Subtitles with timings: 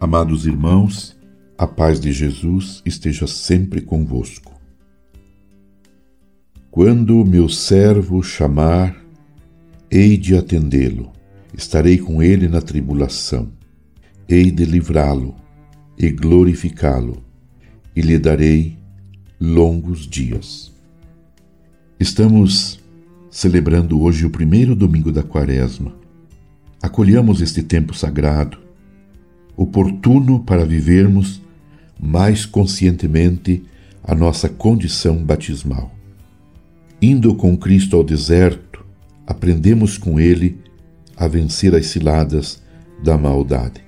[0.00, 1.18] Amados irmãos,
[1.58, 4.54] a paz de Jesus esteja sempre convosco.
[6.70, 8.96] Quando meu servo chamar,
[9.90, 11.10] hei de atendê-lo,
[11.52, 13.50] estarei com ele na tribulação,
[14.28, 15.34] hei de livrá-lo
[15.98, 17.20] e glorificá-lo,
[17.96, 18.78] e lhe darei
[19.40, 20.72] longos dias.
[21.98, 22.78] Estamos
[23.32, 25.92] celebrando hoje o primeiro domingo da Quaresma.
[26.80, 28.67] Acolhamos este tempo sagrado
[29.58, 31.42] oportuno para vivermos
[31.98, 33.64] mais conscientemente
[34.04, 35.92] a nossa condição batismal.
[37.02, 38.86] Indo com Cristo ao deserto,
[39.26, 40.60] aprendemos com Ele
[41.16, 42.62] a vencer as ciladas
[43.02, 43.82] da maldade.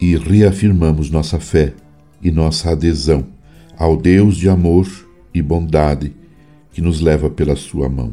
[0.00, 1.72] E reafirmamos nossa fé
[2.20, 3.26] e nossa adesão
[3.76, 4.88] ao Deus de amor
[5.32, 6.12] e bondade
[6.72, 8.12] que nos leva pela Sua mão.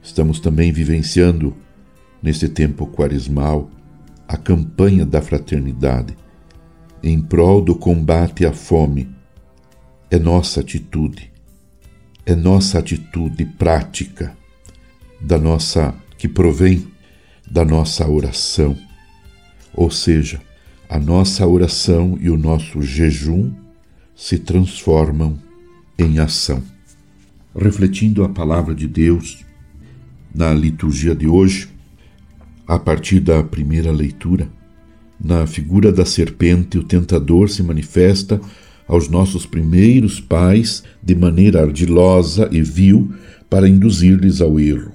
[0.00, 1.52] Estamos também vivenciando,
[2.22, 3.68] neste tempo quaresmal,
[4.28, 6.14] a campanha da fraternidade
[7.02, 9.08] em prol do combate à fome
[10.10, 11.32] é nossa atitude,
[12.26, 14.36] é nossa atitude prática
[15.18, 16.86] da nossa que provém
[17.50, 18.76] da nossa oração.
[19.74, 20.40] Ou seja,
[20.90, 23.50] a nossa oração e o nosso jejum
[24.14, 25.38] se transformam
[25.98, 26.62] em ação.
[27.56, 29.44] Refletindo a palavra de Deus
[30.34, 31.68] na liturgia de hoje,
[32.68, 34.46] a partir da primeira leitura.
[35.18, 38.38] Na figura da serpente, o tentador se manifesta
[38.86, 43.10] aos nossos primeiros pais de maneira ardilosa e vil
[43.48, 44.92] para induzir-lhes ao erro,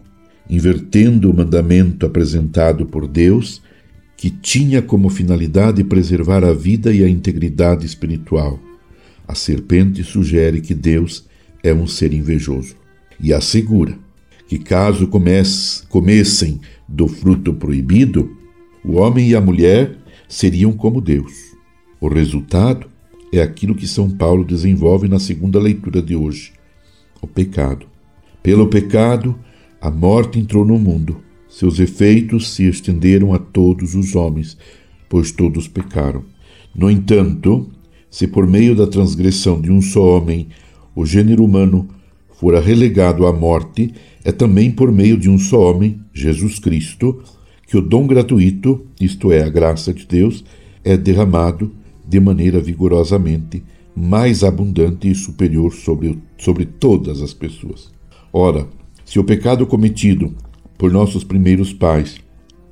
[0.47, 3.61] invertendo o mandamento apresentado por Deus,
[4.15, 8.59] que tinha como finalidade preservar a vida e a integridade espiritual.
[9.27, 11.25] A serpente sugere que Deus
[11.63, 12.75] é um ser invejoso
[13.19, 13.97] e assegura
[14.47, 18.35] que, caso comece, comessem do fruto proibido,
[18.83, 19.97] o homem e a mulher
[20.27, 21.31] seriam como Deus.
[21.99, 22.87] O resultado
[23.31, 26.53] é aquilo que São Paulo desenvolve na segunda leitura de hoje:
[27.21, 27.85] o pecado.
[28.41, 29.35] Pelo pecado,
[29.81, 31.17] a morte entrou no mundo.
[31.47, 34.57] Seus efeitos se estenderam a todos os homens,
[35.07, 36.23] pois todos pecaram.
[36.75, 37.69] No entanto,
[38.09, 40.47] se por meio da transgressão de um só homem
[40.95, 41.87] o gênero humano
[42.33, 47.21] fora relegado à morte, é também por meio de um só homem, Jesus Cristo,
[47.67, 50.43] que o dom gratuito, isto é, a graça de Deus,
[50.83, 51.71] é derramado
[52.07, 53.63] de maneira vigorosamente
[53.95, 57.91] mais abundante e superior sobre, sobre todas as pessoas.
[58.31, 58.67] Ora,
[59.05, 60.33] se o pecado cometido
[60.77, 62.17] por nossos primeiros pais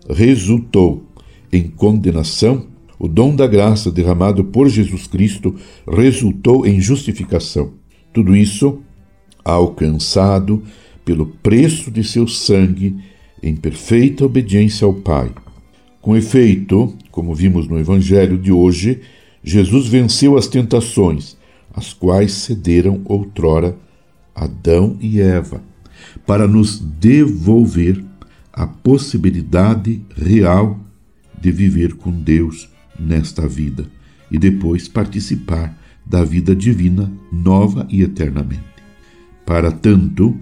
[0.09, 1.05] resultou
[1.53, 2.65] em condenação,
[2.97, 5.55] o dom da graça derramado por Jesus Cristo
[5.87, 7.73] resultou em justificação.
[8.13, 8.79] Tudo isso
[9.43, 10.63] alcançado
[11.03, 12.97] pelo preço de seu sangue
[13.41, 15.31] em perfeita obediência ao Pai.
[16.01, 19.01] Com efeito, como vimos no Evangelho de hoje,
[19.43, 21.37] Jesus venceu as tentações,
[21.73, 23.75] as quais cederam outrora
[24.35, 25.63] Adão e Eva,
[26.25, 28.03] para nos devolver
[28.53, 30.79] a possibilidade real
[31.39, 32.69] de viver com Deus
[32.99, 33.85] nesta vida
[34.29, 38.70] e depois participar da vida divina nova e eternamente.
[39.51, 40.33] Para tanto,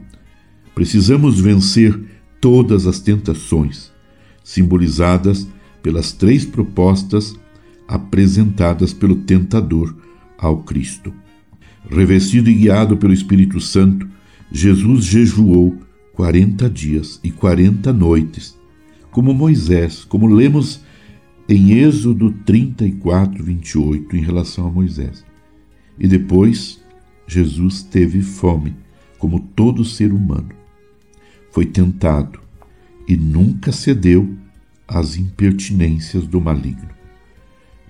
[0.75, 2.00] precisamos vencer
[2.40, 3.92] todas as tentações,
[4.44, 5.47] simbolizadas
[5.81, 7.36] pelas três propostas
[7.88, 9.97] apresentadas pelo tentador
[10.38, 11.12] ao Cristo.
[11.90, 14.08] Revestido e guiado pelo Espírito Santo,
[14.52, 15.76] Jesus jejuou
[16.14, 18.56] quarenta dias e quarenta noites,
[19.09, 20.81] como Moisés, como lemos
[21.50, 25.26] em Êxodo 34, 28, em relação a Moisés.
[25.97, 26.80] E depois,
[27.26, 28.76] Jesus teve fome,
[29.19, 30.50] como todo ser humano
[31.52, 32.40] foi tentado
[33.07, 34.35] e nunca cedeu
[34.88, 36.90] às impertinências do maligno.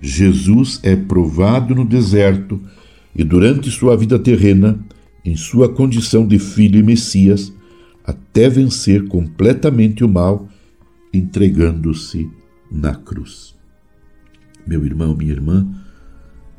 [0.01, 2.59] Jesus é provado no deserto
[3.15, 4.79] e durante sua vida terrena,
[5.23, 7.53] em sua condição de filho e Messias,
[8.03, 10.47] até vencer completamente o mal,
[11.13, 12.29] entregando-se
[12.71, 13.55] na cruz.
[14.65, 15.67] Meu irmão, minha irmã,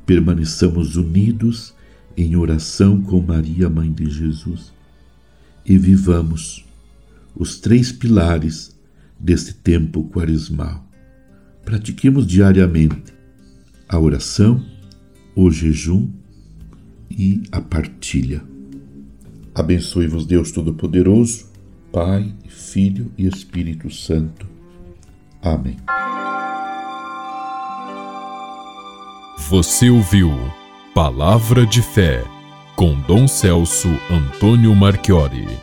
[0.05, 1.75] permaneçamos unidos
[2.23, 4.73] em oração com Maria, mãe de Jesus,
[5.65, 6.67] e vivamos
[7.35, 8.77] os três pilares
[9.19, 10.87] deste tempo quaresmal.
[11.65, 13.15] Pratiquemos diariamente
[13.89, 14.65] a oração,
[15.35, 16.11] o jejum
[17.11, 18.43] e a partilha.
[19.55, 21.47] Abençoe-vos Deus Todo-Poderoso,
[21.91, 24.47] Pai, Filho e Espírito Santo.
[25.43, 25.77] Amém.
[29.49, 30.31] Você ouviu
[31.03, 32.23] Palavra de Fé
[32.77, 35.61] com Dom Celso Antônio Marchiori.